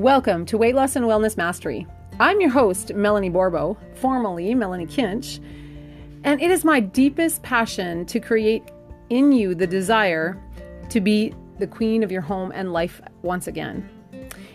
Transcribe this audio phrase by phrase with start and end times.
[0.00, 1.86] Welcome to Weight Loss and Wellness Mastery.
[2.18, 5.44] I'm your host, Melanie Borbo, formerly Melanie Kinch,
[6.24, 8.62] and it is my deepest passion to create
[9.10, 10.42] in you the desire
[10.88, 13.90] to be the queen of your home and life once again.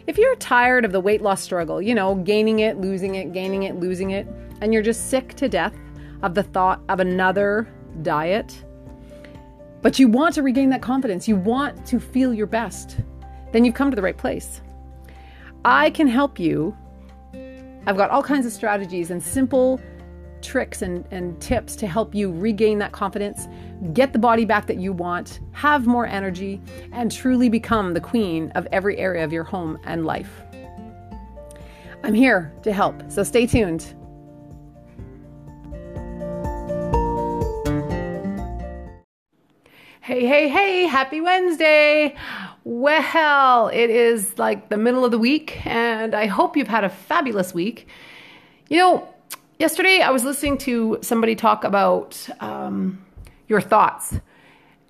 [0.08, 3.64] If you're tired of the weight loss struggle, you know, gaining it, losing it, gaining
[3.64, 4.25] it, losing it,
[4.62, 5.75] and you're just sick to death
[6.23, 7.68] of the thought of another
[8.02, 8.66] diet,
[9.84, 12.98] but you want to regain that confidence, you want to feel your best,
[13.52, 14.62] then you've come to the right place.
[15.65, 16.78] I can help you.
[17.87, 19.82] I've got all kinds of strategies and simple
[20.43, 23.47] tricks and, and tips to help you regain that confidence,
[23.92, 26.61] get the body back that you want, have more energy,
[26.92, 30.43] and truly become the queen of every area of your home and life.
[32.03, 33.95] I'm here to help, so stay tuned.
[40.02, 42.16] Hey, hey, hey, happy Wednesday!
[42.67, 46.90] Well, it is like the middle of the week, and I hope you've had a
[46.90, 47.88] fabulous week.
[48.70, 49.14] You know,
[49.59, 53.06] yesterday I was listening to somebody talk about um,
[53.48, 54.20] your thoughts,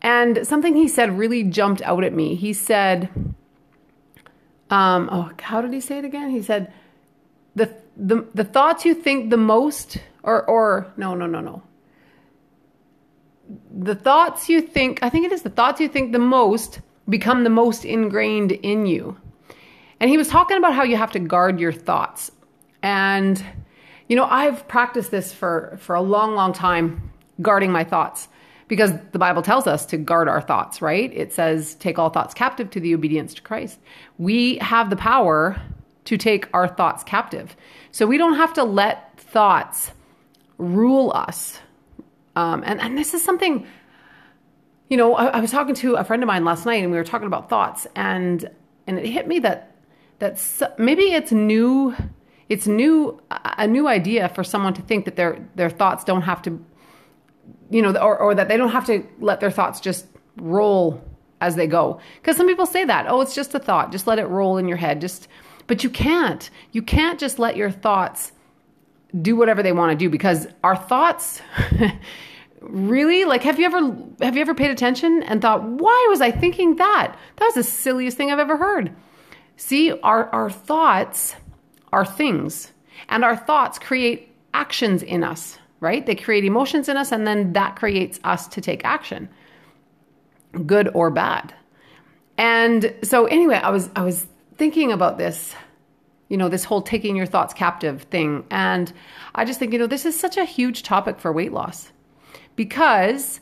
[0.01, 2.35] and something he said really jumped out at me.
[2.35, 3.09] He said,
[4.69, 6.71] um, "Oh, how did he say it again?" He said,
[7.55, 11.61] "the the the thoughts you think the most, or or no, no, no, no."
[13.69, 17.43] the thoughts you think, I think it is the thoughts you think the most become
[17.43, 19.17] the most ingrained in you.
[19.99, 22.31] And he was talking about how you have to guard your thoughts.
[22.81, 23.43] And
[24.07, 28.27] you know, I've practiced this for for a long long time guarding my thoughts
[28.67, 31.11] because the Bible tells us to guard our thoughts, right?
[31.13, 33.79] It says take all thoughts captive to the obedience to Christ.
[34.17, 35.59] We have the power
[36.05, 37.55] to take our thoughts captive.
[37.91, 39.91] So we don't have to let thoughts
[40.57, 41.59] rule us
[42.35, 43.65] um, and, and this is something,
[44.89, 46.97] you know, I, I was talking to a friend of mine last night and we
[46.97, 48.49] were talking about thoughts and,
[48.87, 49.75] and it hit me that,
[50.19, 50.39] that
[50.77, 51.95] maybe it's new,
[52.49, 56.41] it's new, a new idea for someone to think that their, their thoughts don't have
[56.43, 56.63] to,
[57.69, 60.05] you know, or, or that they don't have to let their thoughts just
[60.37, 61.03] roll
[61.41, 61.99] as they go.
[62.21, 64.67] Because some people say that, oh, it's just a thought, just let it roll in
[64.67, 65.01] your head.
[65.01, 65.27] Just,
[65.67, 66.49] but you can't.
[66.71, 68.31] You can't just let your thoughts
[69.21, 71.41] do whatever they want to do because our thoughts
[72.69, 73.25] really?
[73.25, 76.75] Like have you ever have you ever paid attention and thought why was i thinking
[76.77, 77.17] that?
[77.37, 78.95] That was the silliest thing i've ever heard.
[79.57, 81.35] See our our thoughts
[81.93, 82.71] are things
[83.09, 86.05] and our thoughts create actions in us right?
[86.05, 89.29] They create emotions in us and then that creates us to take action
[90.65, 91.53] good or bad.
[92.37, 94.27] And so anyway i was i was
[94.57, 95.55] thinking about this
[96.27, 98.45] you know, this whole taking your thoughts captive thing.
[98.49, 98.91] And
[99.35, 101.91] I just think, you know, this is such a huge topic for weight loss
[102.55, 103.39] because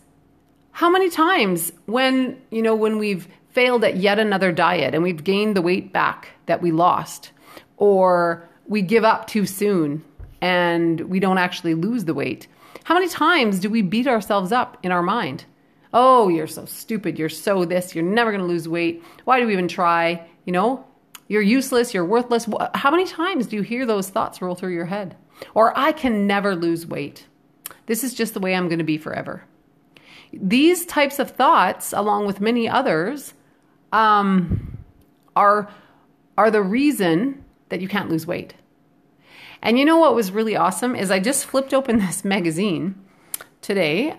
[0.72, 5.24] how many times when, you know, when we've failed at yet another diet and we've
[5.24, 7.32] gained the weight back that we lost,
[7.78, 10.04] or we give up too soon
[10.42, 12.48] and we don't actually lose the weight,
[12.84, 15.46] how many times do we beat ourselves up in our mind?
[15.94, 17.20] Oh, you're so stupid.
[17.20, 17.94] You're so this.
[17.94, 19.04] You're never going to lose weight.
[19.26, 20.28] Why do we even try?
[20.46, 20.86] You know,
[21.28, 22.48] you're useless, you're worthless.
[22.74, 25.16] How many times do you hear those thoughts roll through your head?
[25.54, 27.28] Or I can never lose weight.
[27.86, 29.44] This is just the way I'm going to be forever.
[30.32, 33.34] These types of thoughts, along with many others,
[33.92, 34.78] um,
[35.36, 35.72] are,
[36.38, 38.56] are the reason that you can't lose weight.
[39.62, 42.96] And you know what was really awesome is I just flipped open this magazine
[43.62, 44.18] today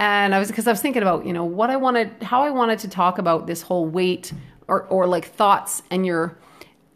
[0.00, 2.50] and I was because I was thinking about, you know, what I wanted how I
[2.50, 4.32] wanted to talk about this whole weight
[4.66, 6.38] or or like thoughts and your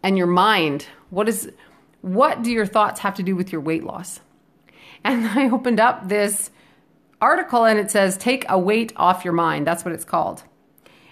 [0.02, 0.86] and your mind.
[1.10, 1.52] What is
[2.00, 4.20] what do your thoughts have to do with your weight loss?
[5.04, 6.50] And I opened up this
[7.20, 9.66] article and it says take a weight off your mind.
[9.66, 10.42] That's what it's called.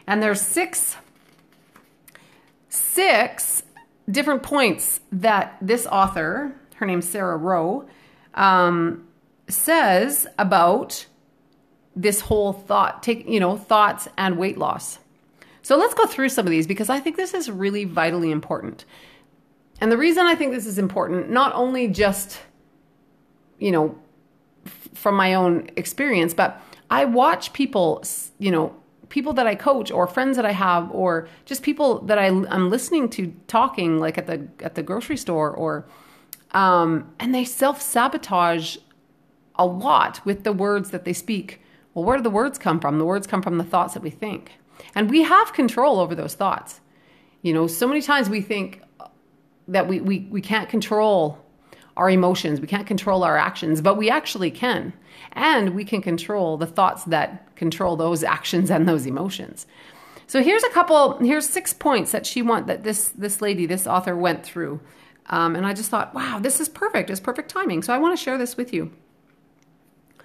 [0.07, 0.97] And there's six
[2.69, 3.63] six
[4.11, 7.87] different points that this author, her name's Sarah Rowe,
[8.35, 9.07] um,
[9.49, 11.07] says about
[11.95, 14.99] this whole thought, take you know thoughts and weight loss.
[15.63, 18.85] So let's go through some of these because I think this is really vitally important.
[19.81, 22.41] And the reason I think this is important, not only just,
[23.63, 23.97] you know,
[24.67, 26.61] f- from my own experience, but
[26.91, 28.03] I watch people,
[28.39, 28.75] you know,
[29.09, 32.71] people that I coach or friends that I have or just people that I, am
[32.71, 35.87] listening to talking like at the at the grocery store or
[36.53, 38.79] um, and they self sabotage
[39.55, 41.61] a lot with the words that they speak.
[41.95, 42.99] Well, where do the words come from?
[42.99, 44.53] The words come from the thoughts that we think.
[44.95, 46.81] And we have control over those thoughts.
[47.43, 48.83] You know, so many times we think
[49.69, 51.42] that we, we, we can't control
[51.97, 54.93] our emotions, we can't control our actions, but we actually can.
[55.33, 59.67] And we can control the thoughts that control those actions and those emotions.
[60.27, 61.19] So here's a couple.
[61.19, 64.81] Here's six points that she want that this this lady, this author, went through,
[65.27, 67.11] um, and I just thought, wow, this is perfect.
[67.11, 67.83] It's perfect timing.
[67.83, 68.93] So I want to share this with you.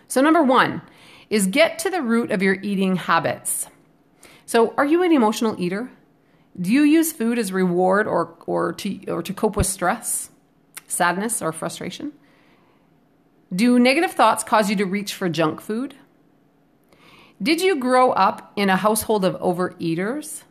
[0.07, 0.81] So number one
[1.29, 3.67] is get to the root of your eating habits.
[4.45, 5.91] So are you an emotional eater?
[6.59, 10.29] Do you use food as reward or or to or to cope with stress,
[10.87, 12.13] sadness, or frustration?
[13.53, 15.95] Do negative thoughts cause you to reach for junk food?
[17.41, 20.43] Did you grow up in a household of overeaters?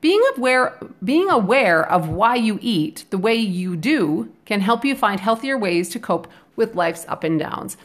[0.00, 4.94] Being aware, being aware of why you eat the way you do can help you
[4.94, 7.76] find healthier ways to cope with life's up and downs.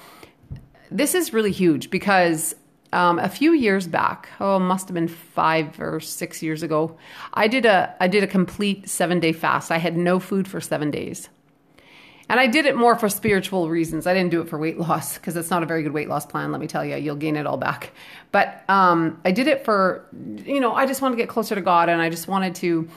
[0.92, 2.56] This is really huge because
[2.92, 6.98] um, a few years back, oh, must have been five or six years ago,
[7.34, 9.72] I did a I did a complete seven day fast.
[9.72, 11.30] I had no food for seven days.
[12.30, 14.06] And I did it more for spiritual reasons.
[14.06, 16.28] I didn't do it for weight loss because it's not a very good weight loss
[16.28, 16.52] plan.
[16.52, 17.92] Let me tell you, you'll gain it all back.
[18.32, 20.06] But um, I did it for,
[20.46, 22.88] you know, I just wanted to get closer to God, and I just wanted to.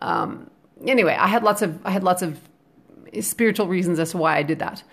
[0.00, 0.48] Um,
[0.86, 2.40] anyway, I had lots of I had lots of
[3.20, 4.84] spiritual reasons as to why I did that,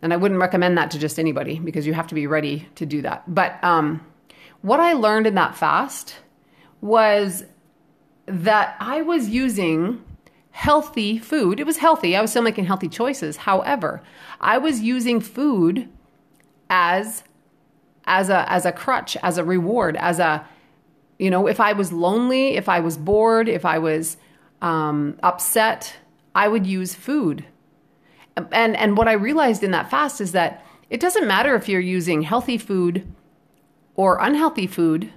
[0.00, 2.86] and I wouldn't recommend that to just anybody because you have to be ready to
[2.86, 3.22] do that.
[3.32, 4.00] But um,
[4.62, 6.16] what I learned in that fast
[6.80, 7.44] was
[8.24, 10.02] that I was using
[10.58, 11.60] healthy food.
[11.60, 12.16] It was healthy.
[12.16, 13.36] I was still making healthy choices.
[13.36, 14.02] However,
[14.40, 15.88] I was using food
[16.68, 17.22] as
[18.06, 20.44] as a as a crutch, as a reward, as a
[21.16, 24.16] you know, if I was lonely, if I was bored, if I was
[24.60, 25.94] um, upset,
[26.34, 27.44] I would use food.
[28.50, 31.80] And and what I realized in that fast is that it doesn't matter if you're
[31.98, 33.06] using healthy food
[33.94, 35.12] or unhealthy food.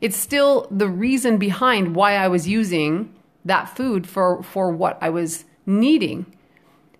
[0.00, 3.14] It's still the reason behind why I was using
[3.44, 6.26] that food for for what I was needing.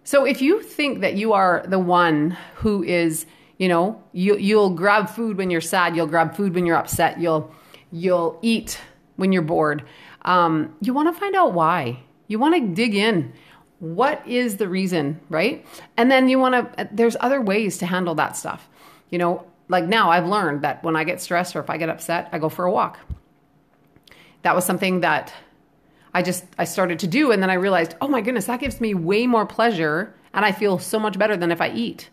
[0.04, 3.26] So if you think that you are the one who is,
[3.58, 7.20] you know, you you'll grab food when you're sad, you'll grab food when you're upset,
[7.20, 7.54] you'll
[7.92, 8.80] you'll eat
[9.16, 9.84] when you're bored.
[10.22, 12.00] Um, you want to find out why.
[12.26, 13.32] You want to dig in.
[13.78, 15.66] What is the reason, right?
[15.96, 16.88] And then you want to.
[16.92, 18.68] There's other ways to handle that stuff.
[19.10, 21.88] You know, like now I've learned that when I get stressed or if I get
[21.88, 22.98] upset, I go for a walk.
[24.42, 25.32] That was something that
[26.12, 28.80] I just I started to do and then I realized, "Oh my goodness, that gives
[28.80, 32.10] me way more pleasure and I feel so much better than if I eat."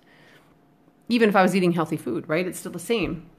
[1.10, 2.46] Even if I was eating healthy food, right?
[2.46, 3.30] It's still the same.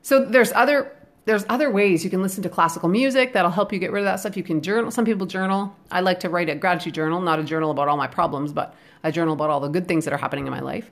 [0.00, 3.78] So there's other there's other ways you can listen to classical music that'll help you
[3.78, 4.36] get rid of that stuff.
[4.36, 4.90] You can journal.
[4.90, 5.76] Some people journal.
[5.90, 8.74] I like to write a gratitude journal, not a journal about all my problems, but
[9.04, 10.90] a journal about all the good things that are happening in my life.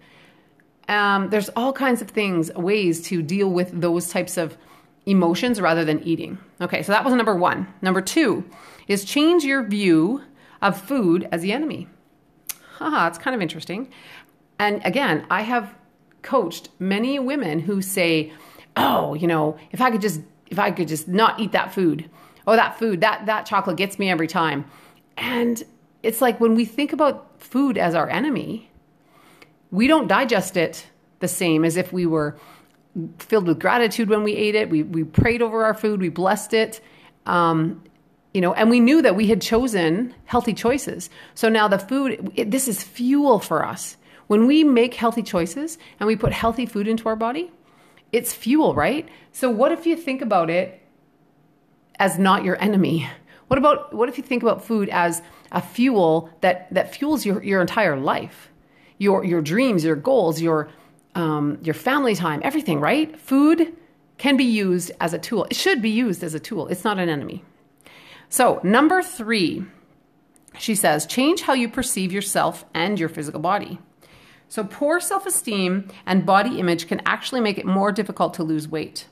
[0.88, 4.56] Um, there's all kinds of things, ways to deal with those types of
[5.06, 6.38] emotions rather than eating.
[6.60, 7.66] Okay, so that was number one.
[7.82, 8.44] Number two
[8.86, 10.22] is change your view
[10.60, 11.88] of food as the enemy.
[12.76, 13.88] Haha, it's kind of interesting.
[14.58, 15.74] And again, I have
[16.22, 18.32] coached many women who say,
[18.76, 22.10] "Oh, you know, if I could just if I could just not eat that food.
[22.46, 24.64] Oh, that food, that that chocolate gets me every time."
[25.16, 25.62] And
[26.02, 28.70] it's like when we think about food as our enemy,
[29.70, 30.86] we don't digest it
[31.20, 32.36] the same as if we were
[33.18, 34.70] filled with gratitude when we ate it.
[34.70, 36.80] We we prayed over our food, we blessed it.
[37.26, 37.82] Um,
[38.32, 41.10] you know, and we knew that we had chosen healthy choices.
[41.34, 43.96] So now the food, it, this is fuel for us.
[44.28, 47.50] When we make healthy choices and we put healthy food into our body,
[48.12, 49.08] it's fuel, right?
[49.32, 50.80] So what if you think about it
[51.98, 53.08] as not your enemy?
[53.48, 57.42] What about what if you think about food as a fuel that that fuels your
[57.42, 58.50] your entire life,
[58.98, 60.70] your your dreams, your goals, your
[61.14, 63.18] um, your family time, everything, right?
[63.18, 63.74] Food
[64.18, 65.46] can be used as a tool.
[65.50, 66.68] It should be used as a tool.
[66.68, 67.44] It's not an enemy.
[68.28, 69.64] So, number three,
[70.58, 73.78] she says, change how you perceive yourself and your physical body.
[74.48, 78.68] So, poor self esteem and body image can actually make it more difficult to lose
[78.68, 79.06] weight.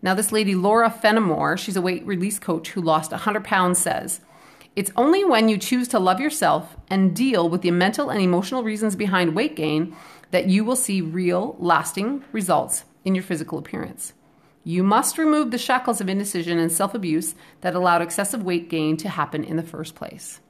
[0.00, 4.20] Now, this lady, Laura Fenimore, she's a weight release coach who lost 100 pounds, says,
[4.74, 8.64] It's only when you choose to love yourself and deal with the mental and emotional
[8.64, 9.96] reasons behind weight gain
[10.32, 14.12] that you will see real, lasting results in your physical appearance.
[14.64, 18.96] You must remove the shackles of indecision and self abuse that allowed excessive weight gain
[18.98, 20.40] to happen in the first place.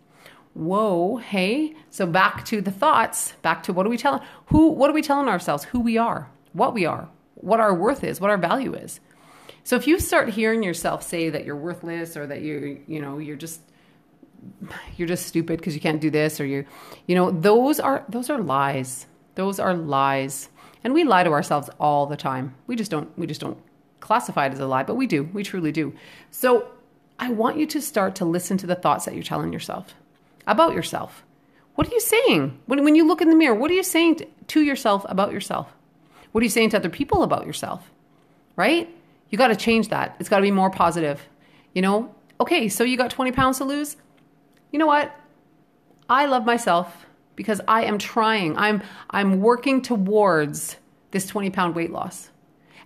[0.54, 1.74] Whoa, hey.
[1.90, 5.02] So back to the thoughts, back to what are we telling who what are we
[5.02, 5.64] telling ourselves?
[5.64, 9.00] Who we are, what we are, what our worth is, what our value is.
[9.64, 13.18] So if you start hearing yourself say that you're worthless or that you you know,
[13.18, 13.60] you're just
[14.96, 16.66] you're just stupid because you can't do this or you
[17.06, 19.06] you know, those are those are lies.
[19.34, 20.48] Those are lies.
[20.84, 22.54] And we lie to ourselves all the time.
[22.66, 23.58] We just don't we just don't
[24.00, 25.24] classify it as a lie, but we do.
[25.32, 25.94] We truly do.
[26.30, 26.68] So
[27.18, 29.94] I want you to start to listen to the thoughts that you're telling yourself
[30.46, 31.22] about yourself.
[31.74, 32.58] What are you saying?
[32.66, 35.72] When, when you look in the mirror, what are you saying to yourself about yourself?
[36.32, 37.90] What are you saying to other people about yourself?
[38.56, 38.94] Right?
[39.30, 40.16] You got to change that.
[40.18, 41.26] It's got to be more positive.
[41.74, 43.96] You know, okay, so you got 20 pounds to lose.
[44.70, 45.14] You know what?
[46.08, 48.56] I love myself because I am trying.
[48.56, 50.76] I'm I'm working towards
[51.10, 52.30] this 20 pound weight loss.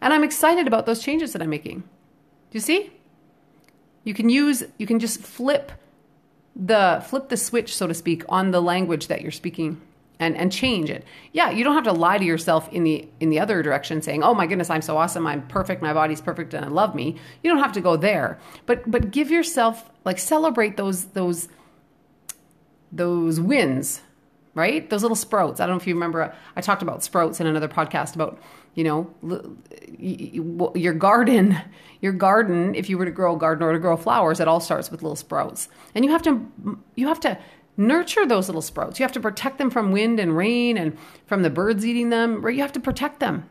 [0.00, 1.80] And I'm excited about those changes that I'm making.
[1.80, 1.86] Do
[2.52, 2.92] you see?
[4.04, 5.72] You can use you can just flip
[6.54, 9.80] the flip the switch so to speak on the language that you're speaking
[10.18, 11.04] and and change it.
[11.32, 14.22] Yeah, you don't have to lie to yourself in the in the other direction saying,
[14.22, 15.26] "Oh my goodness, I'm so awesome.
[15.26, 15.82] I'm perfect.
[15.82, 18.38] My body's perfect and I love me." You don't have to go there.
[18.64, 21.48] But but give yourself like celebrate those those
[22.92, 24.00] those wins,
[24.56, 24.88] right?
[24.88, 25.60] Those little sprouts.
[25.60, 28.40] I don't know if you remember I talked about sprouts in another podcast about,
[28.74, 29.14] you know,
[29.98, 31.58] your garden,
[32.00, 34.60] your garden, if you were to grow a garden or to grow flowers, it all
[34.60, 35.68] starts with little sprouts.
[35.94, 36.50] And you have to
[36.96, 37.38] you have to
[37.76, 38.98] nurture those little sprouts.
[38.98, 40.96] You have to protect them from wind and rain and
[41.26, 42.54] from the birds eating them, right?
[42.54, 43.46] You have to protect them.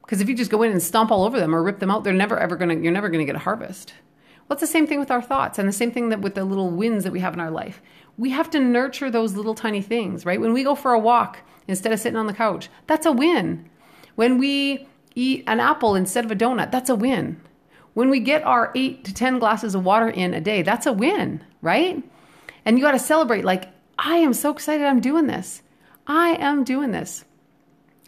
[0.00, 2.04] Because if you just go in and stomp all over them or rip them out,
[2.04, 3.92] they're never ever to you're never to get a harvest.
[4.48, 6.44] Well, it's the same thing with our thoughts and the same thing that with the
[6.44, 7.80] little wins that we have in our life.
[8.18, 10.40] We have to nurture those little tiny things, right?
[10.40, 13.68] When we go for a walk instead of sitting on the couch, that's a win.
[14.14, 17.40] When we eat an apple instead of a donut, that's a win.
[17.94, 20.92] When we get our 8 to 10 glasses of water in a day, that's a
[20.92, 22.02] win, right?
[22.64, 23.68] And you got to celebrate, like,
[23.98, 25.62] I am so excited I'm doing this.
[26.06, 27.24] I am doing this.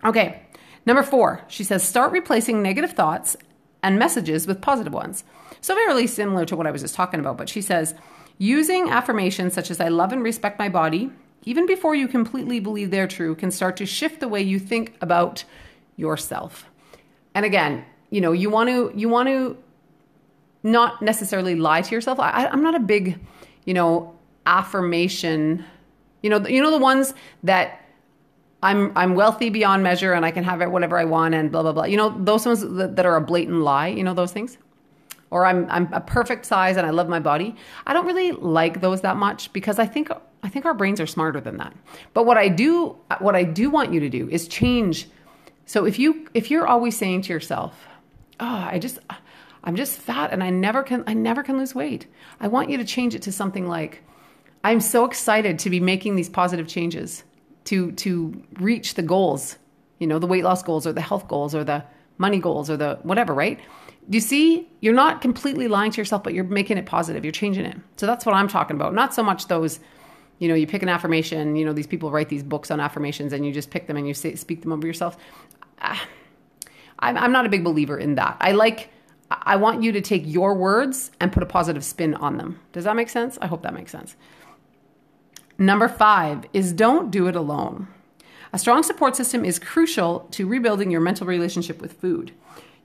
[0.04, 0.42] Okay,
[0.86, 3.36] number four, she says, start replacing negative thoughts
[3.82, 5.24] and messages with positive ones.
[5.64, 7.94] So, very similar to what I was just talking about, but she says,
[8.37, 11.11] using affirmations such as, I love and respect my body,
[11.44, 14.94] even before you completely believe they're true, can start to shift the way you think
[15.00, 15.44] about
[15.97, 16.66] yourself.
[17.35, 19.56] And again, you know, you want to, you want to
[20.62, 22.21] not necessarily lie to yourself.
[22.21, 23.18] I, I'm not a big,
[23.64, 24.14] you know,
[24.47, 25.64] affirmation
[26.25, 27.80] you know you know the ones that
[28.62, 31.62] I'm I'm wealthy beyond measure and I can have it whatever I want and blah
[31.62, 31.85] blah blah.
[31.85, 33.88] You know those ones that, that are a blatant lie.
[33.88, 34.56] You know those things,
[35.34, 37.56] or I'm I'm a perfect size and I love my body.
[37.88, 40.08] I don't really like those that much because I think
[40.44, 41.74] I think our brains are smarter than that.
[42.14, 45.08] But what I do what I do want you to do is change.
[45.66, 47.74] So if you if you're always saying to yourself,
[48.38, 49.00] "Oh, I just
[49.64, 52.06] I'm just fat and I never can I never can lose weight,"
[52.40, 54.04] I want you to change it to something like
[54.62, 57.24] I'm so excited to be making these positive changes
[57.64, 59.58] to to reach the goals,
[59.98, 61.82] you know, the weight loss goals or the health goals or the
[62.18, 63.58] money goals or the whatever, right?
[64.08, 64.68] You see?
[64.80, 67.25] You're not completely lying to yourself, but you're making it positive.
[67.25, 67.76] You're changing it.
[67.96, 68.94] So that's what I'm talking about.
[68.94, 69.80] Not so much those,
[70.38, 71.56] you know, you pick an affirmation.
[71.56, 74.06] You know, these people write these books on affirmations, and you just pick them and
[74.06, 75.16] you say, speak them over yourself.
[75.80, 76.06] Ah,
[76.99, 78.37] I'm, I'm not a big believer in that.
[78.40, 78.90] I like.
[79.30, 82.61] I want you to take your words and put a positive spin on them.
[82.73, 83.38] Does that make sense?
[83.40, 84.16] I hope that makes sense.
[85.56, 87.88] Number five is don't do it alone.
[88.52, 92.32] A strong support system is crucial to rebuilding your mental relationship with food.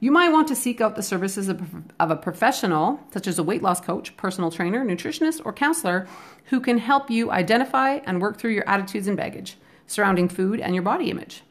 [0.01, 1.61] You might want to seek out the services of,
[1.99, 6.07] a professional, such as a weight loss coach, personal trainer, nutritionist, or counselor,
[6.45, 10.73] who can help you identify and work through your attitudes and baggage surrounding food and
[10.73, 11.43] your body image.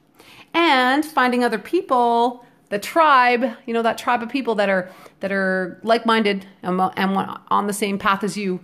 [0.54, 4.90] And finding other people, the tribe, you know, that tribe of people that are
[5.20, 8.60] that are like-minded and, and on the same path as you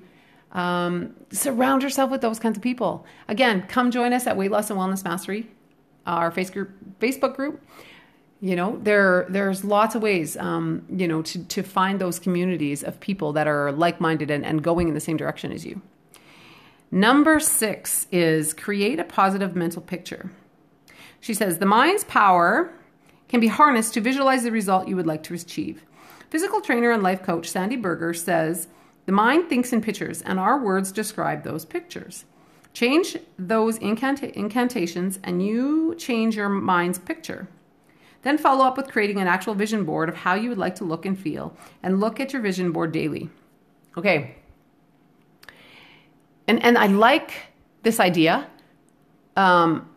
[0.53, 3.05] um, surround yourself with those kinds of people.
[3.29, 5.51] Again, come join us at Weight Loss and Wellness Mastery,
[6.07, 7.61] our Facebook group.
[8.45, 12.85] You know, there there's lots of ways, um, you know, to to find those communities
[12.85, 15.81] of people that are like minded and, and going in the same direction as you.
[16.91, 20.31] Number six is create a positive mental picture.
[21.21, 22.71] She says the mind's power
[23.29, 25.83] can be harnessed to visualize the result you would like to achieve.
[26.29, 28.69] Physical trainer and life coach Sandy Berger says
[29.07, 32.27] the mind thinks in pictures, and our words describe those pictures.
[32.75, 37.49] Change those incanta- incantations, and you change your mind's picture.
[38.25, 40.85] Then follow up with creating an actual vision board of how you would like to
[40.85, 43.31] look and feel, and look at your vision board daily.
[43.97, 44.35] Okay.
[46.49, 47.33] And and I like
[47.83, 48.49] this idea,
[49.37, 49.89] um,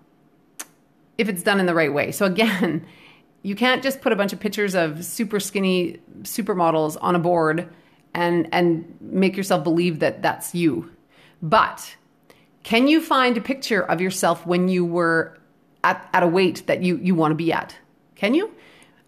[1.18, 2.12] if it's done in the right way.
[2.12, 2.86] So again,
[3.44, 7.70] you can't just put a bunch of pictures of super skinny supermodels on a board
[8.14, 10.92] and and make yourself believe that that's you.
[11.42, 11.96] But
[12.64, 15.38] can you find a picture of yourself when you were
[15.84, 17.78] at, at a weight that you, you want to be at?
[18.18, 18.52] Can you?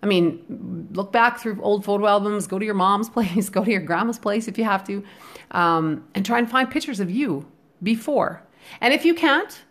[0.01, 3.71] I mean, look back through old photo albums, go to your mom's place, go to
[3.71, 5.03] your grandma's place if you have to,
[5.51, 7.45] um, and try and find pictures of you
[7.83, 8.41] before.
[8.81, 9.63] And if you can't,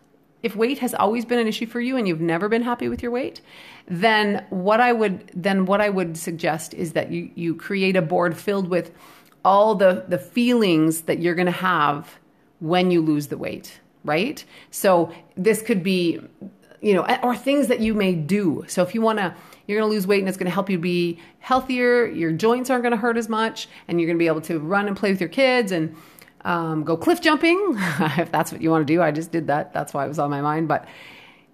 [0.43, 3.01] if weight has always been an issue for you and you've never been happy with
[3.01, 3.41] your weight,
[3.87, 8.01] then what I would then what I would suggest is that you you create a
[8.01, 8.91] board filled with
[9.43, 12.19] all the the feelings that you're going to have
[12.59, 14.43] when you lose the weight, right?
[14.71, 16.21] So this could be
[16.81, 18.63] you know, or things that you may do.
[18.67, 19.35] So if you want to,
[19.67, 22.05] you're going to lose weight and it's going to help you be healthier.
[22.07, 24.59] Your joints aren't going to hurt as much, and you're going to be able to
[24.59, 25.95] run and play with your kids and
[26.45, 27.75] um, go cliff jumping
[28.17, 29.01] if that's what you want to do.
[29.01, 29.73] I just did that.
[29.73, 30.67] That's why it was on my mind.
[30.67, 30.87] But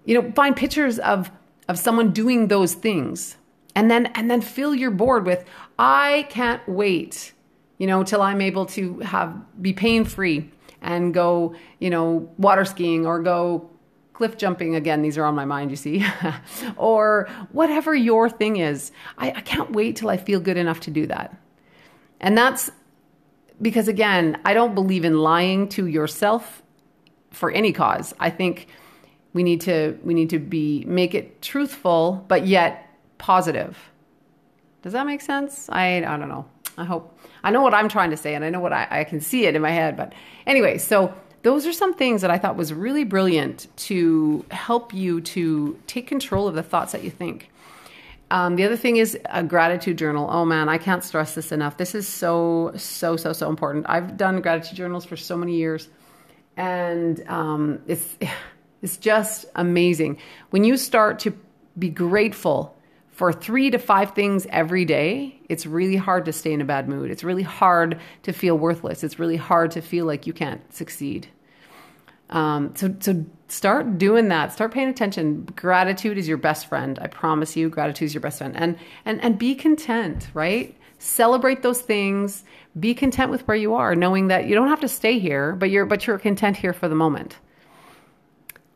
[0.04, 1.30] you know, find pictures of
[1.68, 3.36] of someone doing those things,
[3.74, 5.44] and then and then fill your board with
[5.78, 7.32] I can't wait.
[7.78, 12.64] You know, till I'm able to have be pain free and go, you know, water
[12.64, 13.68] skiing or go
[14.16, 16.04] cliff jumping again these are on my mind you see.
[16.76, 20.90] Or whatever your thing is I, I, can't wait till i feel good enough to
[20.90, 21.36] do that.
[22.18, 22.70] And that's
[23.60, 26.62] because again i don't believe in lying to yourself
[27.30, 28.14] for any cause.
[28.18, 28.68] I think
[29.34, 33.76] we need to we need to be make it truthful but yet positive.
[34.80, 35.68] Does that make sense?
[35.68, 36.46] I i don't know.
[36.78, 39.04] I hope i know what i'm trying to say and i know what i, I
[39.04, 40.12] can see it in my head but
[40.46, 41.14] anyway so
[41.46, 46.08] those are some things that I thought was really brilliant to help you to take
[46.08, 47.48] control of the thoughts that you think.
[48.32, 50.28] Um, the other thing is a gratitude journal.
[50.28, 51.76] Oh man, I can't stress this enough.
[51.76, 53.86] This is so, so, so, so important.
[53.88, 55.88] I've done gratitude journals for so many years,
[56.56, 58.16] and um, it's
[58.82, 60.18] it's just amazing
[60.50, 61.32] when you start to
[61.78, 62.76] be grateful
[63.12, 65.40] for three to five things every day.
[65.48, 67.12] It's really hard to stay in a bad mood.
[67.12, 69.04] It's really hard to feel worthless.
[69.04, 71.28] It's really hard to feel like you can't succeed.
[72.30, 74.52] Um, so, so start doing that.
[74.52, 75.44] Start paying attention.
[75.56, 76.98] Gratitude is your best friend.
[77.00, 78.56] I promise you, gratitude is your best friend.
[78.56, 80.76] And and and be content, right?
[80.98, 82.44] Celebrate those things.
[82.78, 85.70] Be content with where you are, knowing that you don't have to stay here, but
[85.70, 87.36] you're but you're content here for the moment.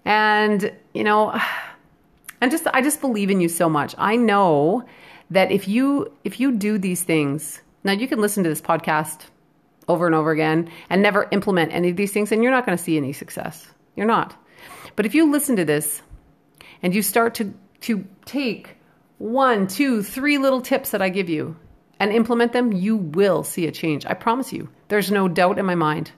[0.04, 1.38] And you know,
[2.40, 3.95] and just I just believe in you so much.
[3.99, 4.85] I know
[5.30, 9.26] that if you if you do these things, now you can listen to this podcast
[9.90, 12.78] over and over again and never implement any of these things, and you're not going
[12.78, 13.66] to see any success.
[13.97, 14.37] You're not.
[14.97, 16.02] But if you listen to this
[16.82, 18.76] and you start to, to take
[19.18, 21.56] one, two, three little tips that I give you
[21.99, 24.06] and implement them, you will see a change.
[24.06, 24.70] I promise you.
[24.88, 26.12] There's no doubt in my mind.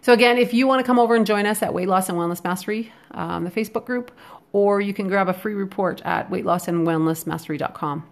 [0.00, 2.18] So, again, if you want to come over and join us at Weight Loss and
[2.18, 4.10] Wellness Mastery, um, the Facebook group,
[4.52, 8.04] or you can grab a free report at weightlossandwellnessmastery.com.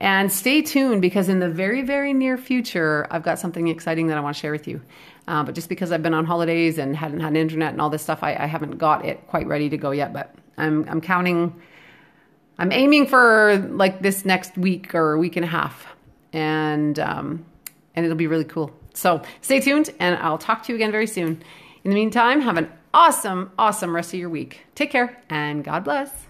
[0.00, 4.16] And stay tuned because in the very, very near future, I've got something exciting that
[4.16, 4.80] I want to share with you.
[5.28, 8.02] Uh, but just because I've been on holidays and hadn't had internet and all this
[8.02, 10.14] stuff, I, I haven't got it quite ready to go yet.
[10.14, 11.60] But I'm, I'm counting,
[12.58, 15.86] I'm aiming for like this next week or week and a half.
[16.32, 17.44] And, um,
[17.94, 18.74] and it'll be really cool.
[18.94, 21.42] So stay tuned and I'll talk to you again very soon.
[21.84, 24.62] In the meantime, have an awesome, awesome rest of your week.
[24.74, 26.29] Take care and God bless.